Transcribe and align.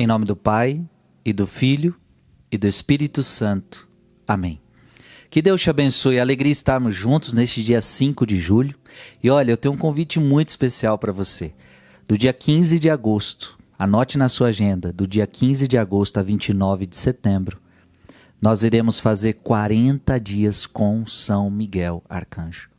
Em 0.00 0.06
nome 0.06 0.24
do 0.24 0.36
Pai, 0.36 0.80
e 1.24 1.32
do 1.32 1.44
Filho, 1.44 1.92
e 2.52 2.56
do 2.56 2.68
Espírito 2.68 3.20
Santo. 3.20 3.88
Amém. 4.28 4.60
Que 5.28 5.42
Deus 5.42 5.60
te 5.60 5.70
abençoe. 5.70 6.20
Alegria 6.20 6.52
estarmos 6.52 6.94
juntos 6.94 7.32
neste 7.34 7.64
dia 7.64 7.80
5 7.80 8.24
de 8.24 8.38
julho. 8.38 8.76
E 9.20 9.28
olha, 9.28 9.50
eu 9.50 9.56
tenho 9.56 9.74
um 9.74 9.76
convite 9.76 10.20
muito 10.20 10.50
especial 10.50 10.98
para 10.98 11.10
você. 11.10 11.52
Do 12.06 12.16
dia 12.16 12.32
15 12.32 12.78
de 12.78 12.88
agosto, 12.88 13.58
anote 13.76 14.16
na 14.16 14.28
sua 14.28 14.50
agenda, 14.50 14.92
do 14.92 15.04
dia 15.04 15.26
15 15.26 15.66
de 15.66 15.76
agosto 15.76 16.18
a 16.18 16.22
29 16.22 16.86
de 16.86 16.96
setembro, 16.96 17.60
nós 18.40 18.62
iremos 18.62 19.00
fazer 19.00 19.32
40 19.32 20.16
dias 20.20 20.64
com 20.64 21.04
São 21.06 21.50
Miguel 21.50 22.04
Arcanjo. 22.08 22.70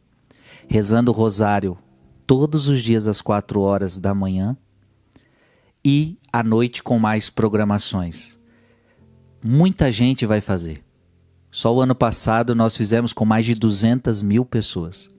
Rezando 0.70 1.12
o 1.12 1.14
rosário 1.14 1.78
todos 2.26 2.70
os 2.70 2.82
dias 2.82 3.10
às 3.10 3.20
4 3.20 3.60
horas 3.60 3.98
da 3.98 4.16
manhã 4.16 4.56
e 5.84 6.18
à 6.32 6.44
noite 6.44 6.84
com 6.84 7.00
mais 7.00 7.30
programações. 7.30 8.38
Muita 9.44 9.92
gente 9.92 10.26
vai 10.26 10.42
fazer. 10.42 10.84
Só 11.52 11.74
o 11.74 11.82
ano 11.82 11.96
passado 11.96 12.54
nós 12.54 12.76
fizemos 12.76 13.14
com 13.14 13.26
mais 13.26 13.46
de 13.46 13.56
200 13.56 14.22
mil 14.22 14.46
pessoas. 14.46 15.10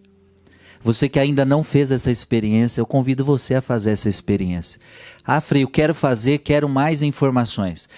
Você 0.83 1.09
que 1.09 1.19
ainda 1.19 1.45
não 1.45 1.63
fez 1.63 1.91
essa 1.91 2.11
experiência, 2.11 2.81
eu 2.81 2.87
convido 2.87 3.25
você 3.25 3.55
a 3.55 3.61
fazer 3.61 3.91
essa 3.91 4.09
experiência. 4.09 4.81
Ah, 5.25 5.41
Frei, 5.41 5.65
eu 5.65 5.69
quero 5.69 5.95
fazer, 5.95 6.39
quero 6.39 6.69
mais 6.69 7.03
informações. 7.03 7.89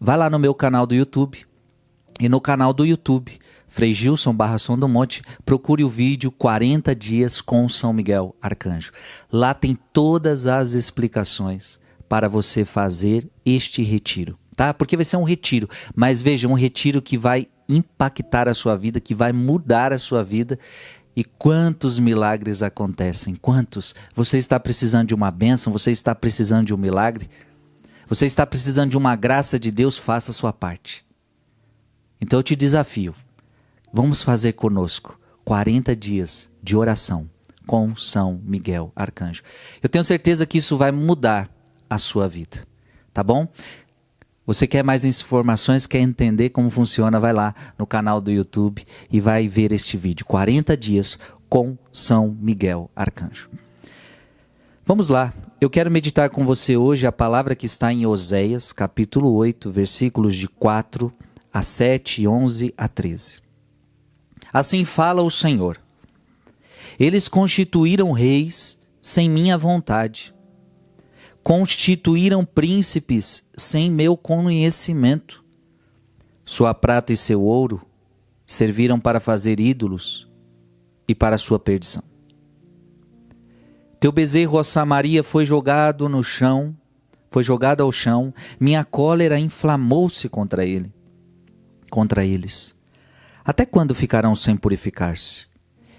Vá 0.00 0.16
lá 0.16 0.28
no 0.28 0.38
meu 0.38 0.54
canal 0.54 0.86
do 0.86 0.94
YouTube. 0.94 1.46
E 2.20 2.28
no 2.28 2.40
canal 2.40 2.72
do 2.72 2.84
YouTube, 2.84 3.38
Frei 3.68 3.92
Gilson 3.92 4.32
barra 4.32 4.58
Som 4.58 4.78
do 4.78 4.88
Monte, 4.88 5.20
procure 5.44 5.82
o 5.82 5.88
vídeo 5.88 6.30
40 6.30 6.94
dias 6.94 7.40
com 7.40 7.68
São 7.68 7.92
Miguel 7.92 8.34
Arcanjo. 8.40 8.92
Lá 9.32 9.52
tem 9.52 9.76
todas 9.92 10.46
as 10.46 10.72
explicações 10.72 11.80
para 12.14 12.28
você 12.28 12.64
fazer 12.64 13.28
este 13.44 13.82
retiro, 13.82 14.38
tá? 14.54 14.72
Porque 14.72 14.94
vai 14.94 15.04
ser 15.04 15.16
um 15.16 15.24
retiro, 15.24 15.68
mas 15.96 16.22
veja, 16.22 16.46
um 16.46 16.54
retiro 16.54 17.02
que 17.02 17.18
vai 17.18 17.48
impactar 17.68 18.48
a 18.48 18.54
sua 18.54 18.76
vida, 18.76 19.00
que 19.00 19.16
vai 19.16 19.32
mudar 19.32 19.92
a 19.92 19.98
sua 19.98 20.22
vida. 20.22 20.56
E 21.16 21.24
quantos 21.24 21.98
milagres 21.98 22.62
acontecem? 22.62 23.34
Quantos? 23.34 23.96
Você 24.14 24.38
está 24.38 24.60
precisando 24.60 25.08
de 25.08 25.14
uma 25.14 25.28
bênção? 25.28 25.72
Você 25.72 25.90
está 25.90 26.14
precisando 26.14 26.68
de 26.68 26.72
um 26.72 26.76
milagre? 26.76 27.28
Você 28.06 28.26
está 28.26 28.46
precisando 28.46 28.92
de 28.92 28.96
uma 28.96 29.16
graça 29.16 29.58
de 29.58 29.72
Deus? 29.72 29.98
Faça 29.98 30.30
a 30.30 30.34
sua 30.34 30.52
parte. 30.52 31.04
Então 32.20 32.38
eu 32.38 32.44
te 32.44 32.54
desafio. 32.54 33.12
Vamos 33.92 34.22
fazer 34.22 34.52
conosco 34.52 35.18
40 35.44 35.96
dias 35.96 36.48
de 36.62 36.76
oração 36.76 37.28
com 37.66 37.96
São 37.96 38.40
Miguel 38.44 38.92
Arcanjo. 38.94 39.42
Eu 39.82 39.88
tenho 39.88 40.04
certeza 40.04 40.46
que 40.46 40.58
isso 40.58 40.76
vai 40.76 40.92
mudar 40.92 41.52
a 41.94 41.98
sua 41.98 42.28
vida. 42.28 42.66
Tá 43.12 43.22
bom? 43.22 43.46
Você 44.46 44.66
quer 44.66 44.82
mais 44.82 45.04
informações, 45.04 45.86
quer 45.86 46.00
entender 46.00 46.50
como 46.50 46.68
funciona, 46.68 47.18
vai 47.18 47.32
lá 47.32 47.54
no 47.78 47.86
canal 47.86 48.20
do 48.20 48.30
YouTube 48.30 48.84
e 49.10 49.20
vai 49.20 49.48
ver 49.48 49.72
este 49.72 49.96
vídeo. 49.96 50.26
40 50.26 50.76
dias 50.76 51.18
com 51.48 51.78
São 51.90 52.36
Miguel 52.40 52.90
Arcanjo. 52.94 53.48
Vamos 54.84 55.08
lá. 55.08 55.32
Eu 55.60 55.70
quero 55.70 55.90
meditar 55.90 56.28
com 56.28 56.44
você 56.44 56.76
hoje 56.76 57.06
a 57.06 57.12
palavra 57.12 57.54
que 57.54 57.64
está 57.64 57.90
em 57.90 58.04
Oséias, 58.04 58.70
capítulo 58.70 59.32
8, 59.32 59.70
versículos 59.70 60.36
de 60.36 60.46
4 60.46 61.10
a 61.50 61.62
7, 61.62 62.28
11 62.28 62.74
a 62.76 62.86
13. 62.86 63.38
Assim 64.52 64.84
fala 64.84 65.22
o 65.22 65.30
Senhor. 65.30 65.80
Eles 67.00 67.28
constituíram 67.28 68.12
reis 68.12 68.78
sem 69.00 69.30
minha 69.30 69.56
vontade 69.56 70.33
constituíram 71.44 72.42
príncipes 72.42 73.46
sem 73.54 73.90
meu 73.90 74.16
conhecimento. 74.16 75.44
Sua 76.42 76.72
prata 76.72 77.12
e 77.12 77.16
seu 77.18 77.42
ouro 77.42 77.82
serviram 78.46 78.98
para 78.98 79.20
fazer 79.20 79.60
ídolos 79.60 80.26
e 81.06 81.14
para 81.14 81.36
sua 81.36 81.58
perdição. 81.58 82.02
Teu 84.00 84.10
bezerro, 84.10 84.58
ó 84.58 84.62
Samaria, 84.62 85.22
foi 85.22 85.44
jogado 85.44 86.08
no 86.08 86.22
chão, 86.22 86.74
foi 87.30 87.42
jogado 87.42 87.82
ao 87.82 87.92
chão, 87.92 88.32
minha 88.58 88.82
cólera 88.82 89.38
inflamou-se 89.38 90.28
contra 90.30 90.64
ele, 90.64 90.90
contra 91.90 92.24
eles. 92.24 92.74
Até 93.44 93.66
quando 93.66 93.94
ficarão 93.94 94.34
sem 94.34 94.56
purificar-se? 94.56 95.46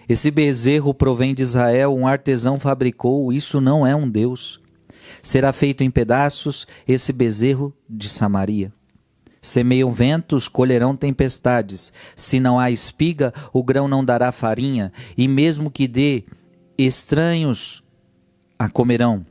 Esse 0.09 0.31
bezerro 0.31 0.93
provém 0.93 1.35
de 1.35 1.43
Israel, 1.43 1.95
um 1.95 2.07
artesão 2.07 2.59
fabricou, 2.59 3.31
isso 3.31 3.61
não 3.61 3.85
é 3.85 3.95
um 3.95 4.09
Deus. 4.09 4.64
Será 5.21 5.51
feito 5.53 5.83
em 5.83 5.91
pedaços 5.91 6.67
esse 6.87 7.11
bezerro 7.11 7.75
de 7.89 8.09
Samaria. 8.09 8.71
Semeiam 9.41 9.91
ventos, 9.91 10.47
colherão 10.47 10.95
tempestades. 10.95 11.93
Se 12.15 12.39
não 12.39 12.59
há 12.59 12.71
espiga, 12.71 13.31
o 13.53 13.63
grão 13.63 13.87
não 13.87 14.03
dará 14.03 14.31
farinha, 14.31 14.91
e 15.15 15.27
mesmo 15.27 15.69
que 15.69 15.87
dê, 15.87 16.23
estranhos 16.77 17.83
a 18.57 18.67
comerão. 18.67 19.25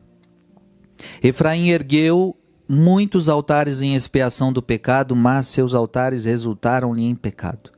Efraim 1.22 1.68
ergueu 1.68 2.36
muitos 2.68 3.28
altares 3.28 3.82
em 3.82 3.94
expiação 3.94 4.52
do 4.52 4.62
pecado, 4.62 5.16
mas 5.16 5.48
seus 5.48 5.74
altares 5.74 6.24
resultaram-lhe 6.24 7.02
em 7.02 7.14
pecado. 7.14 7.73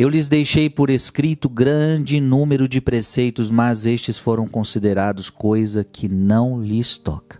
Eu 0.00 0.08
lhes 0.08 0.30
deixei 0.30 0.70
por 0.70 0.88
escrito 0.88 1.46
grande 1.46 2.22
número 2.22 2.66
de 2.66 2.80
preceitos, 2.80 3.50
mas 3.50 3.84
estes 3.84 4.16
foram 4.16 4.48
considerados 4.48 5.28
coisa 5.28 5.84
que 5.84 6.08
não 6.08 6.58
lhes 6.58 6.96
toca. 6.96 7.38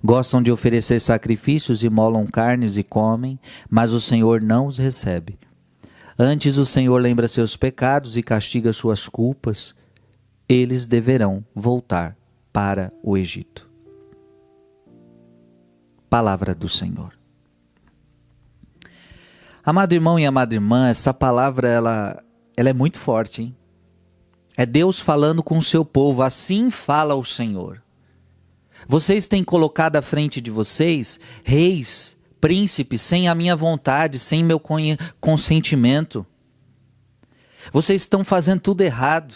Gostam 0.00 0.40
de 0.40 0.52
oferecer 0.52 1.00
sacrifícios, 1.00 1.82
molam 1.82 2.24
carnes 2.24 2.76
e 2.76 2.84
comem, 2.84 3.36
mas 3.68 3.90
o 3.90 4.00
Senhor 4.00 4.40
não 4.40 4.68
os 4.68 4.78
recebe. 4.78 5.40
Antes 6.16 6.56
o 6.56 6.64
Senhor 6.64 6.98
lembra 6.98 7.26
seus 7.26 7.56
pecados 7.56 8.16
e 8.16 8.22
castiga 8.22 8.72
suas 8.72 9.08
culpas. 9.08 9.74
Eles 10.48 10.86
deverão 10.86 11.44
voltar 11.52 12.16
para 12.52 12.92
o 13.02 13.18
Egito. 13.18 13.68
Palavra 16.08 16.54
do 16.54 16.68
Senhor. 16.68 17.19
Amado 19.64 19.92
irmão 19.92 20.18
e 20.18 20.24
amada 20.24 20.54
irmã, 20.54 20.88
essa 20.88 21.12
palavra 21.12 21.68
ela, 21.68 22.22
ela 22.56 22.70
é 22.70 22.72
muito 22.72 22.98
forte, 22.98 23.42
hein? 23.42 23.56
É 24.56 24.66
Deus 24.66 25.00
falando 25.00 25.42
com 25.42 25.58
o 25.58 25.62
seu 25.62 25.84
povo, 25.84 26.22
assim 26.22 26.70
fala 26.70 27.14
o 27.14 27.24
Senhor. 27.24 27.82
Vocês 28.88 29.26
têm 29.26 29.44
colocado 29.44 29.96
à 29.96 30.02
frente 30.02 30.40
de 30.40 30.50
vocês 30.50 31.20
reis, 31.44 32.16
príncipes, 32.40 33.02
sem 33.02 33.28
a 33.28 33.34
minha 33.34 33.54
vontade, 33.54 34.18
sem 34.18 34.42
meu 34.42 34.60
consentimento. 35.20 36.26
Vocês 37.72 38.02
estão 38.02 38.24
fazendo 38.24 38.60
tudo 38.60 38.80
errado. 38.80 39.34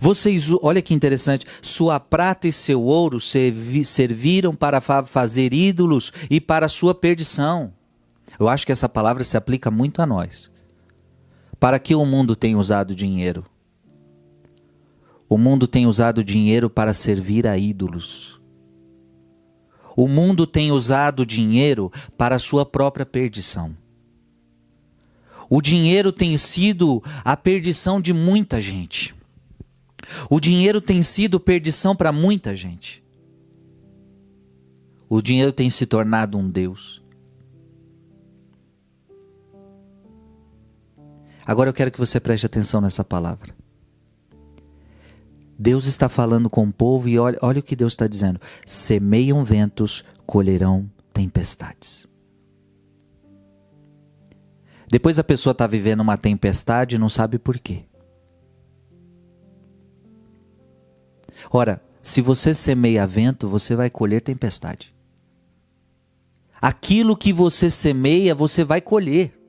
Vocês, 0.00 0.48
olha 0.60 0.82
que 0.82 0.92
interessante, 0.92 1.46
sua 1.62 1.98
prata 1.98 2.46
e 2.46 2.52
seu 2.52 2.82
ouro 2.82 3.18
serviram 3.20 4.54
para 4.54 4.80
fazer 4.80 5.54
ídolos 5.54 6.12
e 6.28 6.40
para 6.40 6.68
sua 6.68 6.94
perdição. 6.94 7.72
Eu 8.40 8.48
acho 8.48 8.64
que 8.64 8.72
essa 8.72 8.88
palavra 8.88 9.22
se 9.22 9.36
aplica 9.36 9.70
muito 9.70 10.00
a 10.00 10.06
nós. 10.06 10.50
Para 11.60 11.78
que 11.78 11.94
o 11.94 12.06
mundo 12.06 12.34
tem 12.34 12.56
usado 12.56 12.94
dinheiro? 12.94 13.44
O 15.28 15.36
mundo 15.36 15.68
tem 15.68 15.86
usado 15.86 16.24
dinheiro 16.24 16.70
para 16.70 16.94
servir 16.94 17.46
a 17.46 17.58
ídolos. 17.58 18.40
O 19.94 20.08
mundo 20.08 20.46
tem 20.46 20.72
usado 20.72 21.26
dinheiro 21.26 21.92
para 22.16 22.36
a 22.36 22.38
sua 22.38 22.64
própria 22.64 23.04
perdição. 23.04 23.76
O 25.50 25.60
dinheiro 25.60 26.10
tem 26.10 26.34
sido 26.38 27.02
a 27.22 27.36
perdição 27.36 28.00
de 28.00 28.14
muita 28.14 28.58
gente. 28.58 29.14
O 30.30 30.40
dinheiro 30.40 30.80
tem 30.80 31.02
sido 31.02 31.38
perdição 31.38 31.94
para 31.94 32.10
muita 32.10 32.56
gente. 32.56 33.04
O 35.10 35.20
dinheiro 35.20 35.52
tem 35.52 35.68
se 35.68 35.84
tornado 35.84 36.38
um 36.38 36.48
Deus. 36.48 37.02
Agora 41.46 41.68
eu 41.68 41.74
quero 41.74 41.90
que 41.90 41.98
você 41.98 42.20
preste 42.20 42.46
atenção 42.46 42.80
nessa 42.80 43.04
palavra. 43.04 43.54
Deus 45.58 45.86
está 45.86 46.08
falando 46.08 46.48
com 46.48 46.64
o 46.64 46.72
povo 46.72 47.08
e 47.08 47.18
olha, 47.18 47.38
olha 47.42 47.60
o 47.60 47.62
que 47.62 47.76
Deus 47.76 47.92
está 47.92 48.06
dizendo: 48.06 48.40
semeiam 48.66 49.44
ventos, 49.44 50.04
colherão 50.24 50.90
tempestades. 51.12 52.08
Depois 54.88 55.18
a 55.18 55.24
pessoa 55.24 55.52
está 55.52 55.66
vivendo 55.66 56.00
uma 56.00 56.16
tempestade 56.16 56.96
e 56.96 56.98
não 56.98 57.08
sabe 57.08 57.38
por 57.38 57.58
quê. 57.58 57.84
Ora, 61.50 61.82
se 62.02 62.20
você 62.20 62.54
semeia 62.54 63.06
vento, 63.06 63.48
você 63.48 63.76
vai 63.76 63.88
colher 63.88 64.20
tempestade. 64.20 64.94
Aquilo 66.60 67.16
que 67.16 67.32
você 67.32 67.70
semeia, 67.70 68.34
você 68.34 68.64
vai 68.64 68.80
colher. 68.80 69.39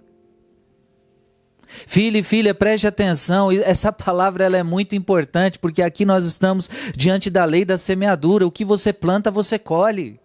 Filho 1.87 2.17
e 2.17 2.23
filha, 2.23 2.53
preste 2.53 2.85
atenção, 2.85 3.51
essa 3.51 3.91
palavra 3.91 4.43
ela 4.43 4.57
é 4.57 4.63
muito 4.63 4.95
importante, 4.95 5.57
porque 5.57 5.81
aqui 5.81 6.05
nós 6.05 6.25
estamos 6.25 6.69
diante 6.95 7.29
da 7.29 7.45
lei 7.45 7.63
da 7.63 7.77
semeadura. 7.77 8.45
O 8.45 8.51
que 8.51 8.65
você 8.65 8.91
planta, 8.91 9.31
você 9.31 9.57
colhe. 9.57 10.19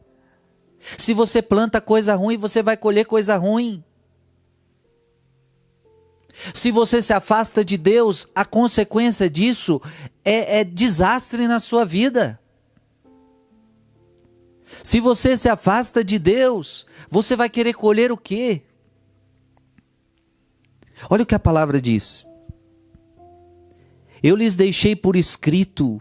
Se 0.98 1.14
você 1.14 1.40
planta 1.40 1.80
coisa 1.80 2.14
ruim, 2.14 2.36
você 2.36 2.62
vai 2.62 2.76
colher 2.76 3.06
coisa 3.06 3.36
ruim. 3.36 3.82
Se 6.52 6.70
você 6.70 7.00
se 7.00 7.12
afasta 7.12 7.64
de 7.64 7.76
Deus, 7.76 8.28
a 8.34 8.44
consequência 8.44 9.28
disso 9.28 9.80
é, 10.24 10.60
é 10.60 10.64
desastre 10.64 11.46
na 11.48 11.58
sua 11.58 11.84
vida. 11.84 12.38
Se 14.82 15.00
você 15.00 15.36
se 15.36 15.48
afasta 15.48 16.04
de 16.04 16.18
Deus, 16.18 16.86
você 17.10 17.34
vai 17.34 17.48
querer 17.48 17.72
colher 17.72 18.12
o 18.12 18.16
quê? 18.16 18.62
Olha 21.08 21.22
o 21.22 21.26
que 21.26 21.34
a 21.34 21.38
palavra 21.38 21.80
diz. 21.80 22.26
Eu 24.22 24.34
lhes 24.34 24.56
deixei 24.56 24.96
por 24.96 25.16
escrito 25.16 26.00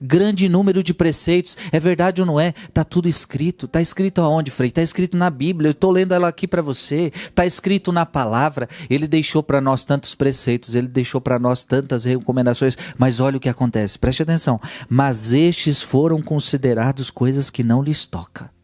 grande 0.00 0.48
número 0.48 0.82
de 0.82 0.94
preceitos. 0.94 1.56
É 1.72 1.80
verdade 1.80 2.20
ou 2.20 2.26
não 2.26 2.38
é? 2.38 2.54
Está 2.68 2.84
tudo 2.84 3.08
escrito. 3.08 3.66
Está 3.66 3.80
escrito 3.80 4.20
aonde, 4.20 4.50
Frei? 4.50 4.68
Está 4.68 4.82
escrito 4.82 5.16
na 5.16 5.30
Bíblia. 5.30 5.68
Eu 5.68 5.72
estou 5.72 5.90
lendo 5.90 6.14
ela 6.14 6.28
aqui 6.28 6.46
para 6.46 6.62
você. 6.62 7.12
Está 7.14 7.44
escrito 7.44 7.92
na 7.92 8.06
palavra. 8.06 8.68
Ele 8.88 9.06
deixou 9.06 9.42
para 9.42 9.60
nós 9.60 9.84
tantos 9.84 10.14
preceitos, 10.14 10.74
ele 10.74 10.88
deixou 10.88 11.20
para 11.20 11.38
nós 11.38 11.64
tantas 11.64 12.04
recomendações. 12.04 12.76
Mas 12.96 13.20
olha 13.20 13.36
o 13.36 13.40
que 13.40 13.48
acontece, 13.48 13.98
preste 13.98 14.22
atenção. 14.22 14.60
Mas 14.88 15.32
estes 15.32 15.82
foram 15.82 16.20
considerados 16.22 17.10
coisas 17.10 17.50
que 17.50 17.62
não 17.62 17.82
lhes 17.82 18.06
toca. 18.06 18.57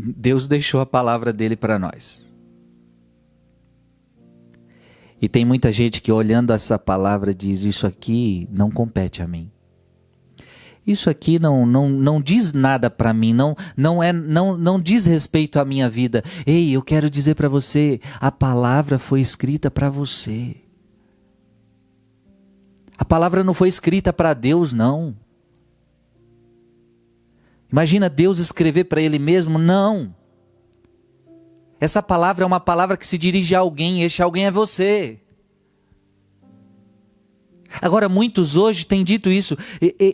Deus 0.00 0.46
deixou 0.46 0.80
a 0.80 0.86
palavra 0.86 1.32
dele 1.32 1.56
para 1.56 1.76
nós. 1.76 2.32
E 5.20 5.28
tem 5.28 5.44
muita 5.44 5.72
gente 5.72 6.00
que 6.00 6.12
olhando 6.12 6.52
essa 6.52 6.78
palavra 6.78 7.34
diz: 7.34 7.62
Isso 7.62 7.84
aqui 7.84 8.48
não 8.52 8.70
compete 8.70 9.20
a 9.22 9.26
mim. 9.26 9.50
Isso 10.86 11.10
aqui 11.10 11.38
não, 11.40 11.66
não, 11.66 11.88
não 11.88 12.22
diz 12.22 12.52
nada 12.52 12.88
para 12.88 13.12
mim, 13.12 13.34
não, 13.34 13.54
não, 13.76 14.00
é, 14.02 14.10
não, 14.12 14.56
não 14.56 14.80
diz 14.80 15.04
respeito 15.04 15.58
à 15.58 15.64
minha 15.64 15.90
vida. 15.90 16.22
Ei, 16.46 16.70
eu 16.70 16.80
quero 16.80 17.10
dizer 17.10 17.34
para 17.34 17.48
você: 17.48 18.00
a 18.20 18.30
palavra 18.30 19.00
foi 19.00 19.20
escrita 19.20 19.68
para 19.68 19.90
você. 19.90 20.54
A 22.96 23.04
palavra 23.04 23.42
não 23.42 23.52
foi 23.52 23.68
escrita 23.68 24.12
para 24.12 24.32
Deus, 24.32 24.72
não. 24.72 25.16
Imagina 27.70 28.08
Deus 28.08 28.38
escrever 28.38 28.84
para 28.84 29.00
ele 29.00 29.18
mesmo? 29.18 29.58
Não. 29.58 30.14
Essa 31.80 32.02
palavra 32.02 32.44
é 32.44 32.46
uma 32.46 32.60
palavra 32.60 32.96
que 32.96 33.06
se 33.06 33.16
dirige 33.16 33.54
a 33.54 33.60
alguém, 33.60 34.00
e 34.00 34.04
este 34.04 34.22
alguém 34.22 34.46
é 34.46 34.50
você. 34.50 35.20
Agora, 37.82 38.08
muitos 38.08 38.56
hoje 38.56 38.86
têm 38.86 39.04
dito 39.04 39.30
isso. 39.30 39.56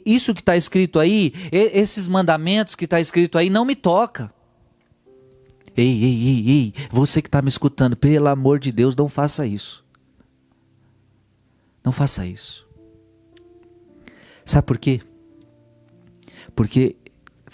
isso 0.05 0.35
que 0.35 0.41
está 0.41 0.56
escrito 0.56 0.99
aí, 0.99 1.33
esses 1.53 2.09
mandamentos 2.09 2.75
que 2.75 2.85
está 2.85 3.01
escrito 3.01 3.39
aí, 3.39 3.49
não 3.49 3.65
me 3.65 3.77
toca. 3.77 4.33
Ei, 5.77 6.05
ei, 6.05 6.29
ei, 6.29 6.51
ei, 6.51 6.75
você 6.91 7.23
que 7.23 7.29
está 7.29 7.41
me 7.41 7.49
escutando, 7.49 7.97
pelo 7.97 8.29
amor 8.29 8.59
de 8.59 8.71
Deus, 8.71 8.95
não 8.95 9.09
faça 9.09 9.47
isso. 9.47 9.85
Não 11.83 11.93
faça 11.93 12.27
isso. 12.27 12.67
Sabe 14.45 14.67
por 14.67 14.79
quê? 14.79 15.01
Porque 16.55 16.97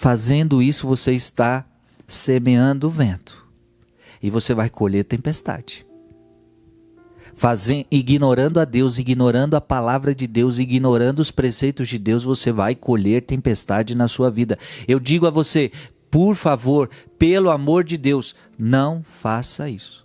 Fazendo 0.01 0.63
isso, 0.63 0.87
você 0.87 1.13
está 1.13 1.63
semeando 2.09 2.87
o 2.87 2.91
vento 2.91 3.47
e 4.23 4.31
você 4.31 4.55
vai 4.55 4.71
colher 4.71 5.05
tempestade. 5.05 5.87
Fazendo, 7.35 7.85
ignorando 7.91 8.59
a 8.59 8.65
Deus, 8.65 8.97
ignorando 8.97 9.57
a 9.57 9.61
palavra 9.61 10.15
de 10.15 10.27
Deus, 10.27 10.59
ignorando 10.59 11.19
os 11.19 11.31
preceitos 11.31 11.87
de 11.87 11.99
Deus, 11.99 12.25
você 12.25 12.51
vai 12.51 12.75
colher 12.75 13.27
tempestade 13.27 13.95
na 13.95 14.09
sua 14.09 14.31
vida. 14.31 14.59
Eu 14.89 14.99
digo 14.99 15.27
a 15.27 15.31
você, 15.31 15.71
por 16.11 16.35
favor, 16.35 16.89
pelo 17.19 17.51
amor 17.51 17.85
de 17.85 17.99
Deus, 17.99 18.35
não 18.59 19.03
faça 19.03 19.69
isso. 19.69 20.00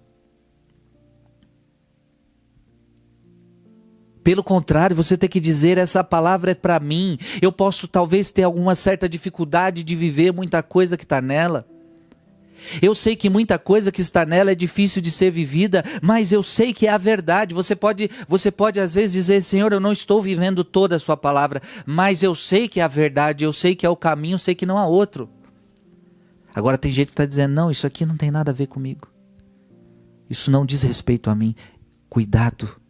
Pelo 4.25 4.43
contrário, 4.43 4.95
você 4.95 5.15
tem 5.15 5.29
que 5.29 5.39
dizer: 5.39 5.77
essa 5.77 6.03
palavra 6.03 6.49
é 6.49 6.55
para 6.55 6.79
mim. 6.79 7.15
Eu 7.43 7.51
posso 7.51 7.87
talvez 7.87 8.31
ter 8.31 8.41
alguma 8.41 8.73
certa 8.73 9.07
dificuldade 9.07 9.83
de 9.83 9.95
viver 9.95 10.33
muita 10.33 10.63
coisa 10.63 10.97
que 10.97 11.03
está 11.03 11.21
nela. 11.21 11.63
Eu 12.81 12.95
sei 12.95 13.15
que 13.15 13.29
muita 13.29 13.59
coisa 13.59 13.91
que 13.91 14.01
está 14.01 14.25
nela 14.25 14.51
é 14.51 14.55
difícil 14.55 14.99
de 14.99 15.11
ser 15.11 15.29
vivida, 15.29 15.83
mas 16.01 16.31
eu 16.31 16.41
sei 16.41 16.73
que 16.73 16.87
é 16.87 16.89
a 16.89 16.97
verdade. 16.97 17.53
Você 17.53 17.75
pode, 17.75 18.09
você 18.27 18.49
pode 18.49 18.79
às 18.79 18.95
vezes 18.95 19.11
dizer, 19.11 19.43
Senhor, 19.43 19.71
eu 19.71 19.79
não 19.79 19.91
estou 19.91 20.19
vivendo 20.23 20.63
toda 20.63 20.95
a 20.95 20.99
sua 20.99 21.15
palavra, 21.15 21.61
mas 21.85 22.23
eu 22.23 22.33
sei 22.33 22.67
que 22.67 22.79
é 22.79 22.83
a 22.83 22.87
verdade, 22.87 23.43
eu 23.43 23.53
sei 23.53 23.75
que 23.75 23.85
é 23.85 23.89
o 23.89 23.95
caminho, 23.95 24.33
eu 24.33 24.39
sei 24.39 24.55
que 24.55 24.65
não 24.65 24.79
há 24.79 24.87
outro. 24.87 25.29
Agora 26.55 26.79
tem 26.79 26.91
gente 26.91 27.07
que 27.07 27.13
está 27.13 27.27
dizendo, 27.27 27.53
não, 27.53 27.69
isso 27.69 27.85
aqui 27.85 28.03
não 28.03 28.17
tem 28.17 28.31
nada 28.31 28.49
a 28.49 28.55
ver 28.55 28.65
comigo. 28.65 29.07
Isso 30.27 30.49
não 30.49 30.65
diz 30.65 30.81
respeito 30.81 31.29
a 31.29 31.35
mim. 31.35 31.53
Cuidado 32.09 32.83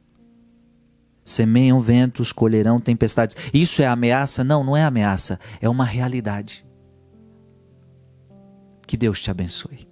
Semeiam 1.25 1.81
ventos, 1.81 2.31
colherão 2.31 2.79
tempestades. 2.79 3.35
Isso 3.51 3.81
é 3.81 3.87
ameaça? 3.87 4.43
Não, 4.43 4.63
não 4.63 4.77
é 4.77 4.83
ameaça. 4.83 5.39
É 5.59 5.67
uma 5.67 5.83
realidade. 5.83 6.63
Que 8.87 8.95
Deus 8.95 9.19
te 9.19 9.31
abençoe. 9.31 9.87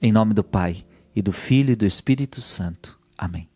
Em 0.00 0.10
nome 0.10 0.32
do 0.32 0.42
Pai, 0.42 0.86
e 1.14 1.20
do 1.20 1.32
Filho 1.32 1.72
e 1.72 1.76
do 1.76 1.84
Espírito 1.84 2.40
Santo. 2.40 2.98
Amém. 3.16 3.48